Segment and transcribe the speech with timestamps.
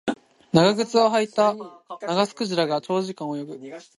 [0.51, 3.57] 長靴を履いたナガスクジラが長時間泳ぐ